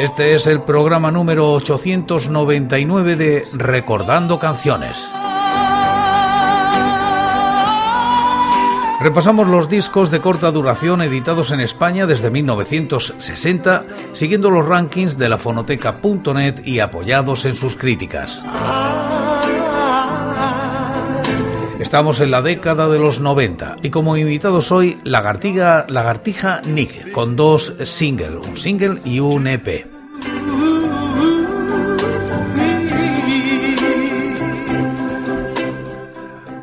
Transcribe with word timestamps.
Este 0.00 0.34
es 0.34 0.46
el 0.46 0.62
programa 0.62 1.10
número 1.10 1.52
899 1.52 3.16
de 3.16 3.44
Recordando 3.52 4.38
Canciones. 4.38 5.06
Repasamos 9.02 9.46
los 9.46 9.68
discos 9.68 10.10
de 10.10 10.20
corta 10.20 10.52
duración 10.52 11.02
editados 11.02 11.52
en 11.52 11.60
España 11.60 12.06
desde 12.06 12.30
1960, 12.30 13.84
siguiendo 14.14 14.50
los 14.50 14.64
rankings 14.64 15.18
de 15.18 15.28
la 15.28 15.36
fonoteca.net 15.36 16.62
y 16.64 16.78
apoyados 16.78 17.44
en 17.44 17.54
sus 17.54 17.76
críticas. 17.76 18.42
Estamos 21.90 22.20
en 22.20 22.30
la 22.30 22.40
década 22.40 22.88
de 22.88 23.00
los 23.00 23.18
90 23.18 23.78
y 23.82 23.90
como 23.90 24.16
invitados 24.16 24.70
hoy 24.70 24.98
Lagartiga, 25.02 25.86
Lagartija 25.88 26.62
Nick 26.64 27.10
con 27.10 27.34
dos 27.34 27.74
singles, 27.82 28.46
un 28.46 28.56
single 28.56 29.00
y 29.04 29.18
un 29.18 29.48
EP. 29.48 29.88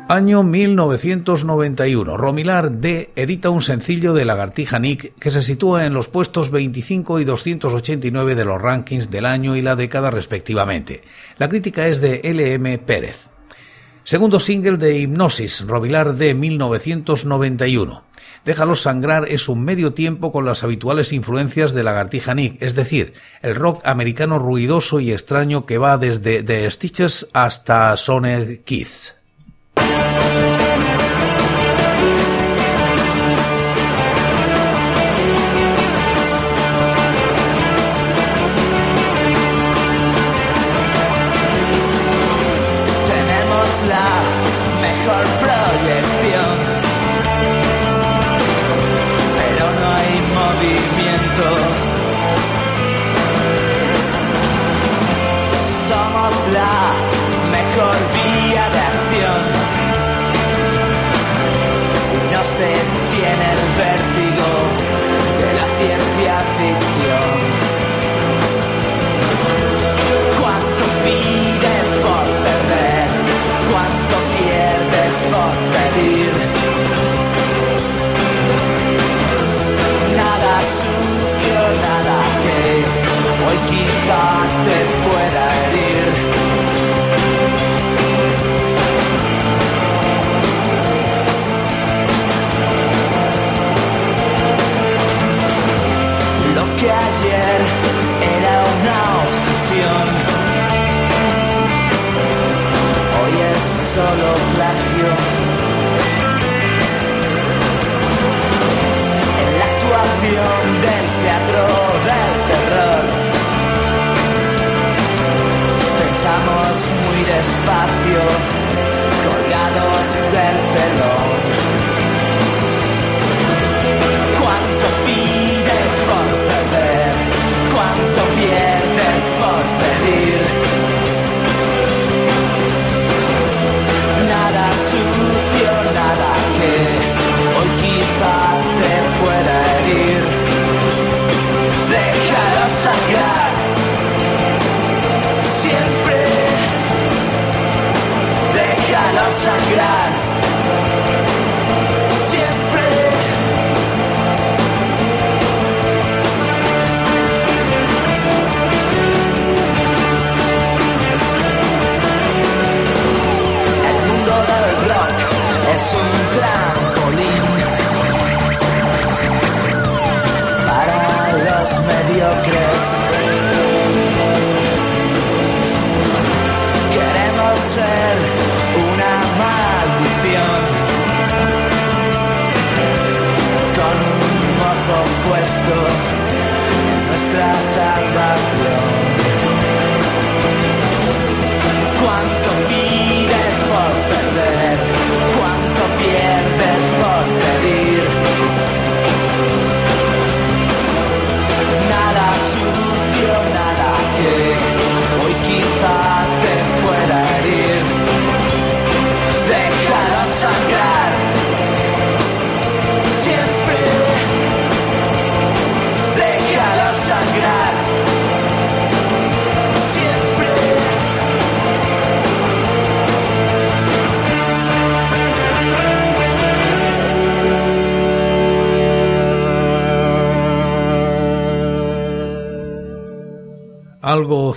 Año 0.08 0.42
1991. 0.42 2.16
Romilar 2.16 2.72
D 2.72 3.10
edita 3.14 3.50
un 3.50 3.60
sencillo 3.60 4.14
de 4.14 4.24
Lagartija 4.24 4.78
Nick 4.78 5.12
que 5.18 5.30
se 5.30 5.42
sitúa 5.42 5.84
en 5.84 5.92
los 5.92 6.08
puestos 6.08 6.50
25 6.50 7.20
y 7.20 7.24
289 7.24 8.34
de 8.34 8.44
los 8.46 8.62
rankings 8.62 9.10
del 9.10 9.26
año 9.26 9.56
y 9.56 9.60
la 9.60 9.76
década 9.76 10.10
respectivamente. 10.10 11.02
La 11.36 11.50
crítica 11.50 11.86
es 11.86 12.00
de 12.00 12.22
LM 12.24 12.78
Pérez. 12.86 13.28
Segundo 14.08 14.40
single 14.40 14.78
de 14.78 15.00
Hipnosis, 15.00 15.66
Robilar 15.66 16.14
de 16.14 16.32
1991. 16.32 18.04
Déjalo 18.42 18.74
sangrar 18.74 19.28
es 19.28 19.50
un 19.50 19.62
medio 19.62 19.92
tiempo 19.92 20.32
con 20.32 20.46
las 20.46 20.64
habituales 20.64 21.12
influencias 21.12 21.74
de 21.74 21.82
Lagartija 21.84 22.32
Nick, 22.32 22.56
es 22.62 22.74
decir, 22.74 23.12
el 23.42 23.54
rock 23.54 23.82
americano 23.84 24.38
ruidoso 24.38 25.00
y 25.00 25.12
extraño 25.12 25.66
que 25.66 25.76
va 25.76 25.98
desde 25.98 26.42
The 26.42 26.70
Stitches 26.70 27.28
hasta 27.34 27.94
Sonic 27.98 28.64
Keith. 28.64 29.12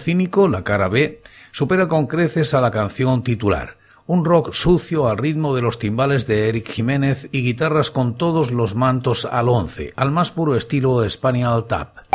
Cínico, 0.02 0.48
la 0.48 0.64
cara 0.64 0.88
B, 0.88 1.22
supera 1.52 1.88
con 1.88 2.08
creces 2.08 2.54
a 2.54 2.62
la 2.62 2.72
canción 2.72 3.24
titular. 3.24 3.78
Un 4.08 4.26
rock 4.26 4.54
sucio 4.54 5.08
al 5.08 5.18
ritmo 5.18 5.56
de 5.56 5.62
los 5.62 5.80
timbales 5.80 6.28
de 6.28 6.50
Eric 6.50 6.68
Jiménez 6.70 7.30
y 7.32 7.44
guitarras 7.44 7.92
con 7.92 8.16
todos 8.18 8.52
los 8.52 8.76
mantos 8.76 9.26
al 9.26 9.48
once, 9.48 9.94
al 9.96 10.12
más 10.12 10.32
puro 10.32 10.56
estilo 10.56 11.08
Spaniel 11.10 11.64
Tap. 11.68 12.11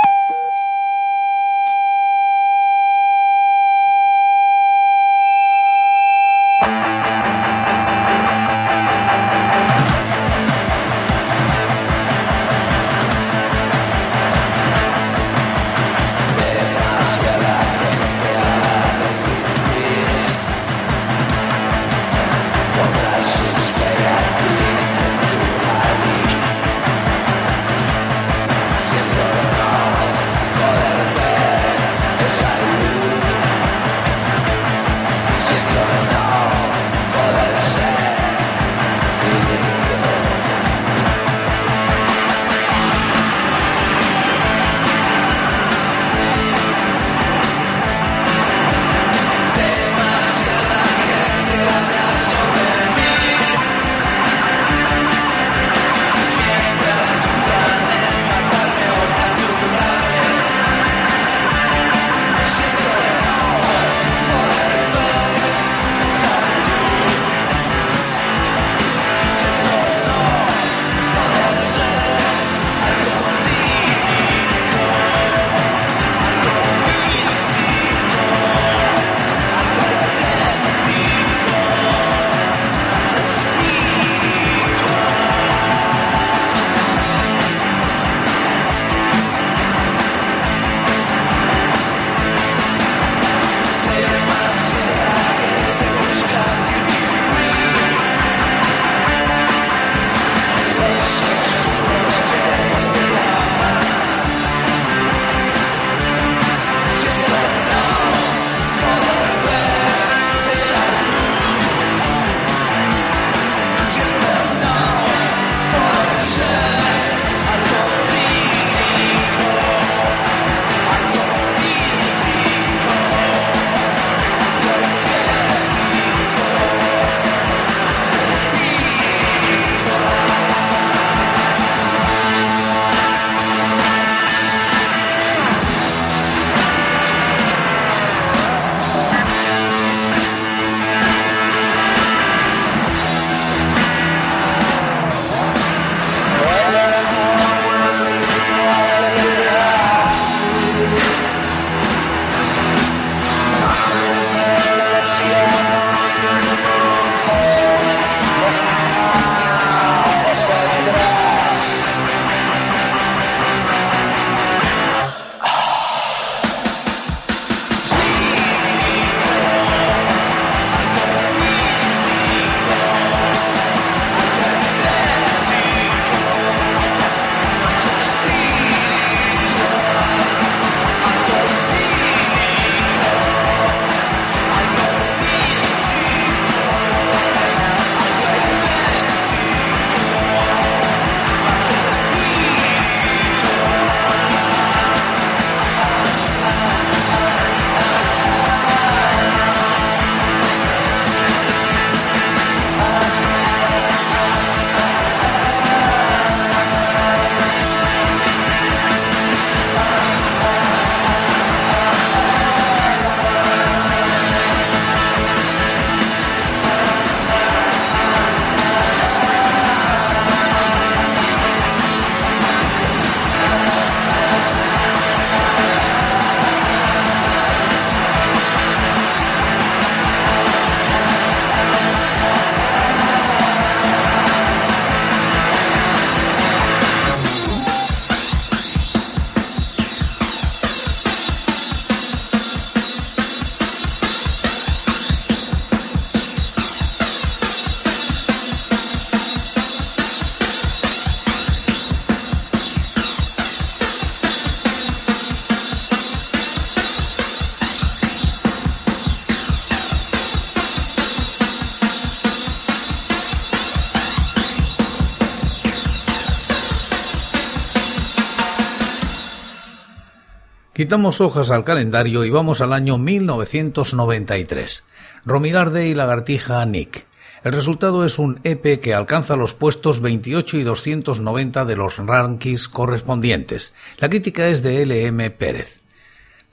Quitamos 270.86 271.20
hojas 271.20 271.50
al 271.50 271.64
calendario 271.64 272.24
y 272.24 272.30
vamos 272.30 272.60
al 272.60 272.72
año 272.72 272.96
1993. 272.96 274.84
Romilarde 275.24 275.88
y 275.88 275.94
Lagartija 275.94 276.64
Nick. 276.64 277.06
El 277.42 277.54
resultado 277.54 278.04
es 278.04 278.20
un 278.20 278.38
EP 278.44 278.78
que 278.80 278.94
alcanza 278.94 279.34
los 279.34 279.52
puestos 279.52 279.98
28 279.98 280.58
y 280.58 280.62
290 280.62 281.64
de 281.64 281.74
los 281.74 281.96
rankings 281.96 282.68
correspondientes. 282.68 283.74
La 283.98 284.08
crítica 284.08 284.46
es 284.46 284.62
de 284.62 284.86
LM 284.86 285.28
Pérez. 285.32 285.80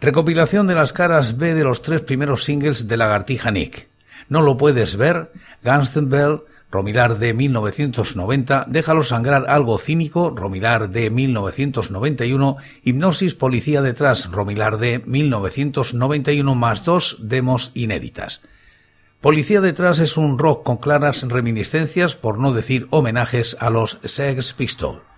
Recopilación 0.01 0.65
de 0.65 0.73
las 0.73 0.93
caras 0.93 1.37
B 1.37 1.53
de 1.53 1.63
los 1.63 1.83
tres 1.83 2.01
primeros 2.01 2.43
singles 2.43 2.87
de 2.87 2.97
Lagartija 2.97 3.51
Nick. 3.51 3.87
No 4.29 4.41
lo 4.41 4.57
puedes 4.57 4.95
ver, 4.95 5.31
Bell, 5.61 6.41
Romilar 6.73 7.19
de 7.19 7.35
1990, 7.35 8.65
Déjalo 8.67 9.03
sangrar 9.03 9.45
algo 9.47 9.77
cínico, 9.77 10.33
Romilar 10.35 10.89
de 10.89 11.11
1991, 11.11 12.57
Hipnosis 12.83 13.35
Policía 13.35 13.83
detrás, 13.83 14.31
Romilar 14.31 14.79
de 14.79 15.03
1991 15.05 16.55
más 16.55 16.83
dos 16.83 17.17
demos 17.19 17.69
inéditas. 17.75 18.41
Policía 19.21 19.61
detrás 19.61 19.99
es 19.99 20.17
un 20.17 20.39
rock 20.39 20.63
con 20.63 20.77
claras 20.77 21.21
reminiscencias, 21.21 22.15
por 22.15 22.39
no 22.39 22.53
decir 22.53 22.87
homenajes 22.89 23.55
a 23.59 23.69
los 23.69 23.99
Sex 24.03 24.53
Pistols. 24.53 25.12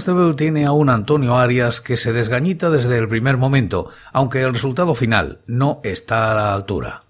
Constable 0.00 0.32
tiene 0.32 0.64
a 0.64 0.72
un 0.72 0.88
Antonio 0.88 1.36
Arias 1.36 1.82
que 1.82 1.98
se 1.98 2.14
desgañita 2.14 2.70
desde 2.70 2.96
el 2.96 3.06
primer 3.06 3.36
momento, 3.36 3.90
aunque 4.14 4.40
el 4.40 4.54
resultado 4.54 4.94
final 4.94 5.40
no 5.46 5.82
está 5.84 6.32
a 6.32 6.34
la 6.34 6.54
altura. 6.54 7.02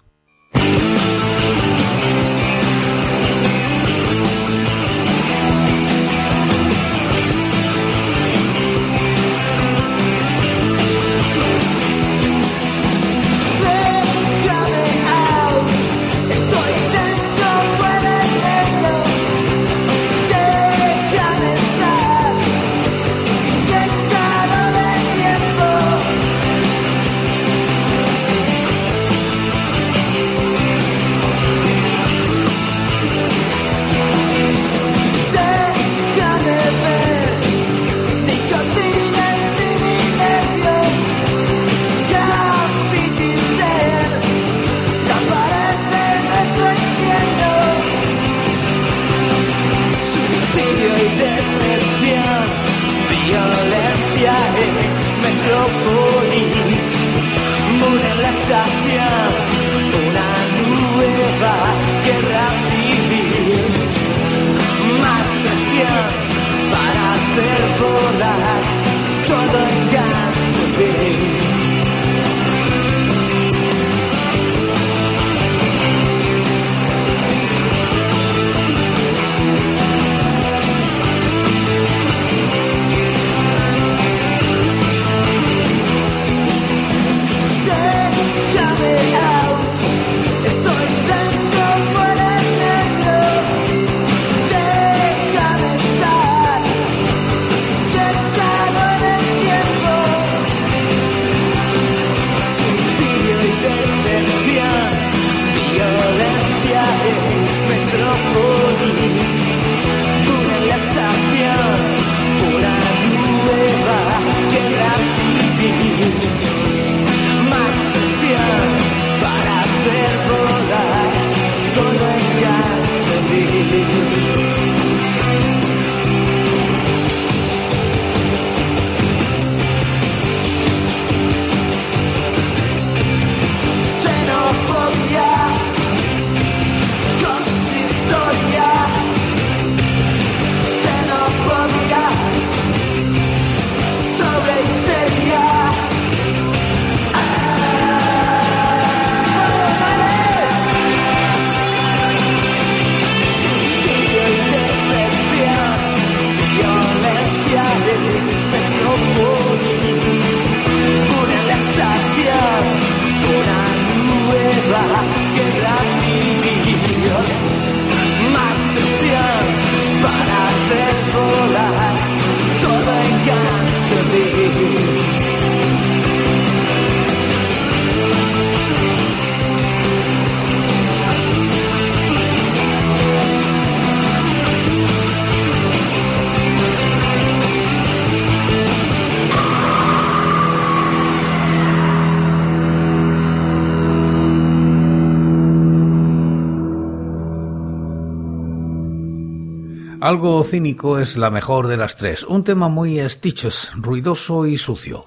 Algo 200.11 200.43
cínico 200.43 200.99
es 200.99 201.15
la 201.15 201.31
mejor 201.31 201.67
de 201.67 201.77
las 201.77 201.95
tres, 201.95 202.25
un 202.25 202.43
tema 202.43 202.67
muy 202.67 202.99
stitches, 203.09 203.71
ruidoso 203.77 204.45
y 204.45 204.57
sucio. 204.57 205.05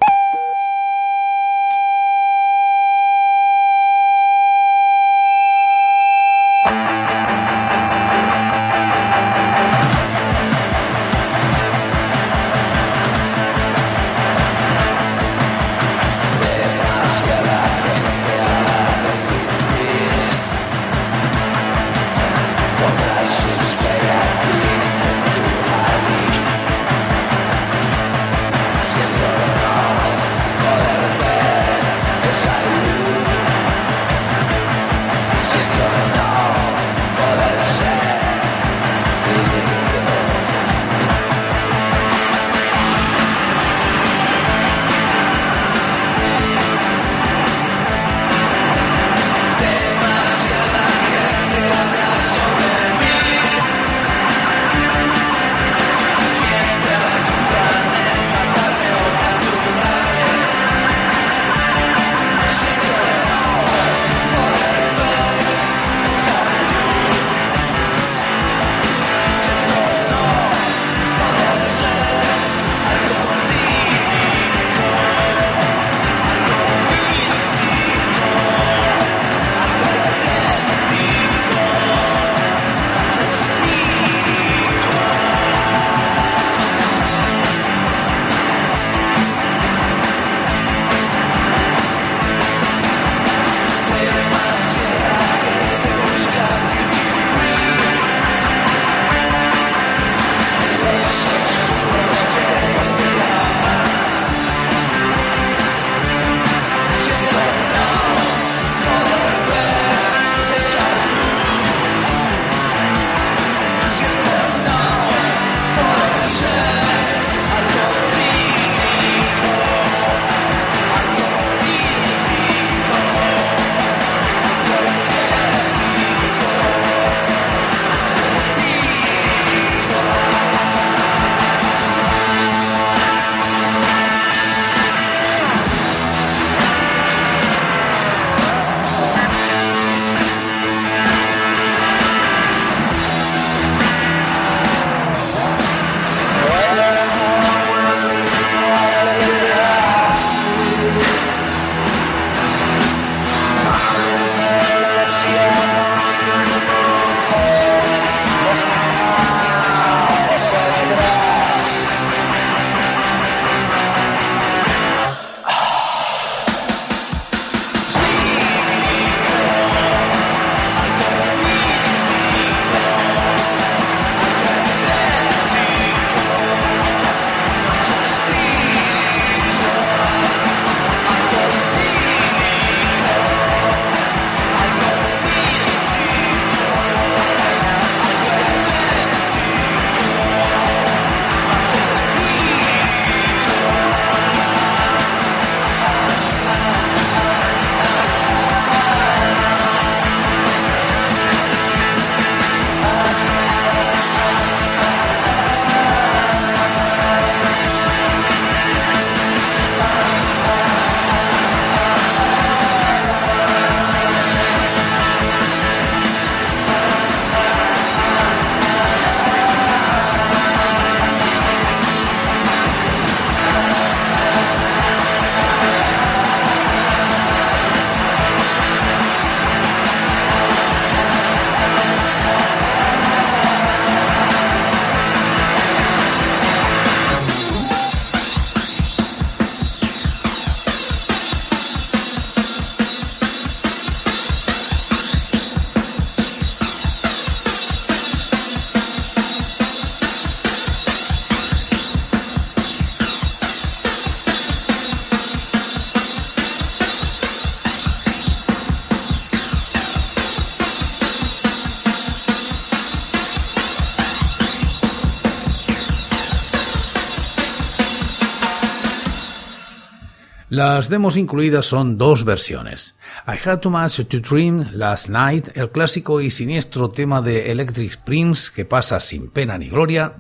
Las 270.55 270.89
demos 270.89 271.17
incluidas 271.17 271.67
son 271.67 271.99
dos 271.99 272.25
versiones. 272.25 272.95
I 273.27 273.37
Had 273.45 273.59
Too 273.59 273.71
Much 273.71 273.97
to 274.09 274.21
Dream 274.21 274.65
Last 274.71 275.09
Night, 275.09 275.49
el 275.57 275.73
clásico 275.73 276.21
y 276.21 276.31
siniestro 276.31 276.91
tema 276.91 277.21
de 277.21 277.51
Electric 277.51 277.97
Prince 278.05 278.53
que 278.55 278.65
pasa 278.65 279.01
sin 279.01 279.31
pena 279.31 279.59
ni 279.59 279.69
gloria. 279.69 280.13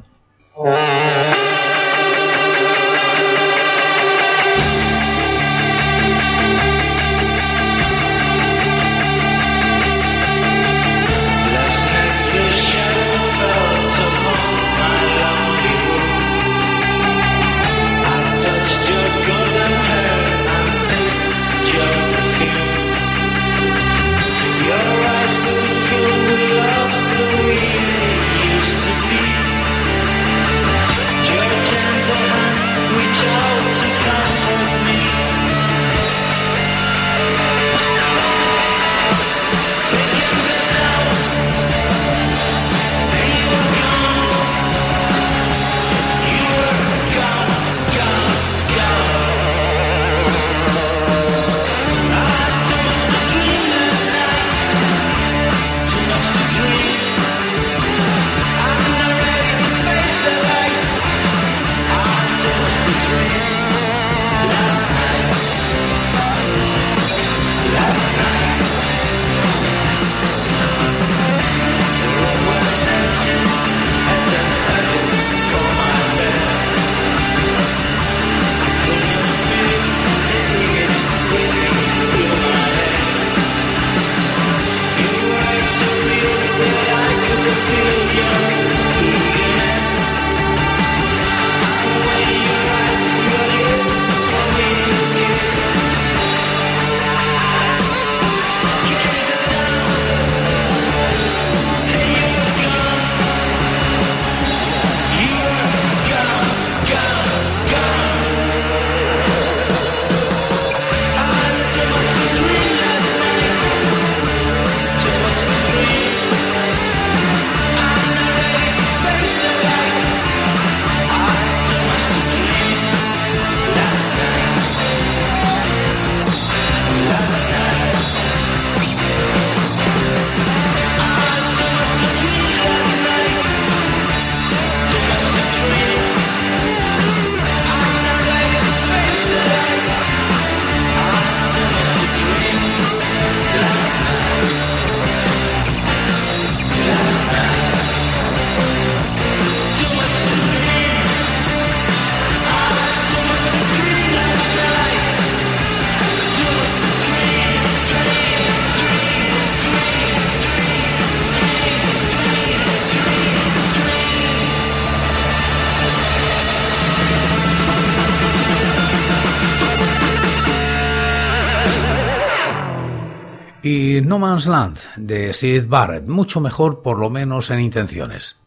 No 174.14 174.20
Man's 174.20 174.46
Land 174.46 174.78
de 174.94 175.34
Sid 175.34 175.66
Barrett, 175.66 176.06
mucho 176.06 176.38
mejor 176.38 176.82
por 176.82 177.00
lo 177.00 177.10
menos 177.10 177.50
en 177.50 177.58
intenciones. 177.58 178.43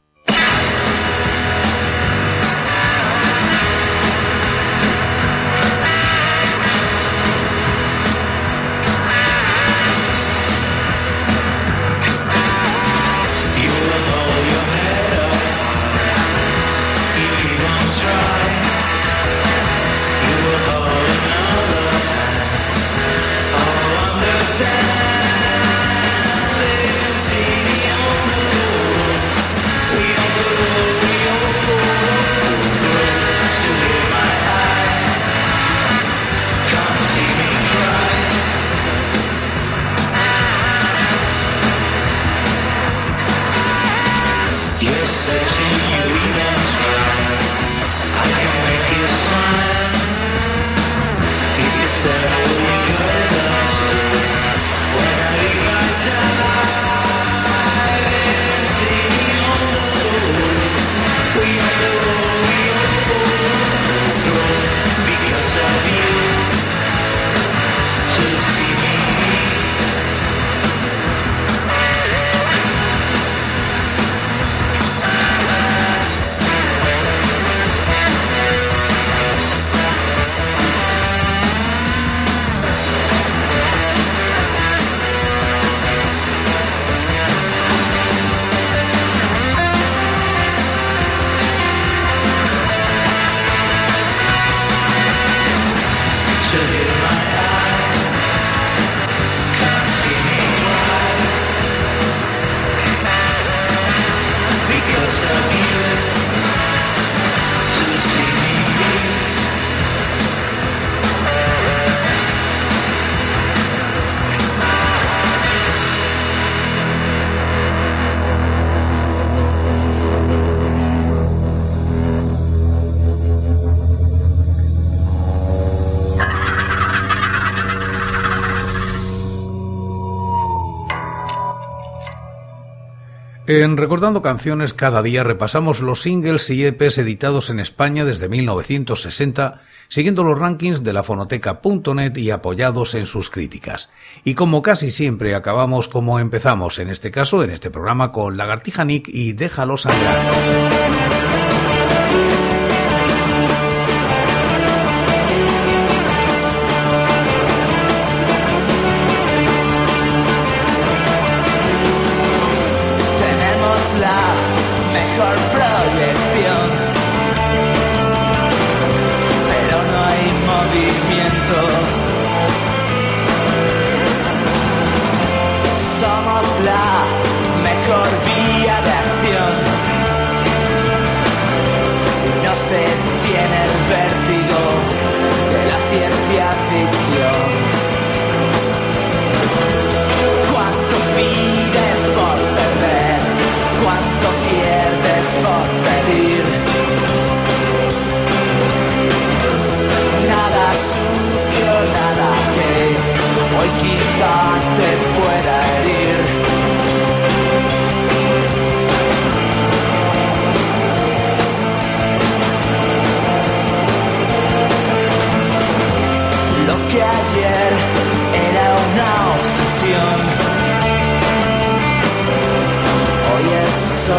En 133.49 133.77
Recordando 133.77 134.21
Canciones 134.21 134.73
cada 134.73 135.01
día 135.01 135.23
repasamos 135.23 135.79
los 135.79 136.01
singles 136.01 136.49
y 136.49 136.65
EPs 136.65 136.97
editados 136.97 137.49
en 137.49 137.61
España 137.61 138.03
desde 138.03 138.27
1960, 138.27 139.61
siguiendo 139.87 140.25
los 140.25 140.37
rankings 140.37 140.83
de 140.83 140.91
la 140.91 141.01
fonoteca.net 141.01 142.17
y 142.17 142.31
apoyados 142.31 142.93
en 142.93 143.05
sus 143.05 143.29
críticas. 143.29 143.89
Y 144.25 144.33
como 144.33 144.61
casi 144.61 144.91
siempre 144.91 145.33
acabamos 145.33 145.87
como 145.87 146.19
empezamos, 146.19 146.77
en 146.77 146.89
este 146.89 147.09
caso, 147.09 147.41
en 147.41 147.51
este 147.51 147.71
programa, 147.71 148.11
con 148.11 148.35
Lagartija 148.35 148.83
Nick 148.83 149.07
y 149.07 149.31
Déjalo 149.31 149.77
sangrar. 149.77 150.17